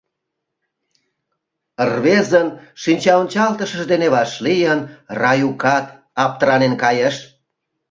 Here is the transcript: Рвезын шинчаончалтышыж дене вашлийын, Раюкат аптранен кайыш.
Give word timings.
Рвезын 1.89 2.47
шинчаончалтышыж 2.81 3.83
дене 3.91 4.07
вашлийын, 4.15 4.79
Раюкат 5.21 5.85
аптранен 6.23 6.73
кайыш. 6.83 7.15